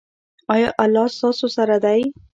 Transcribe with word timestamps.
ایا 0.53 0.69
الله 0.83 1.05
ستاسو 1.17 1.47
سره 1.57 1.77
دی؟ 1.83 2.01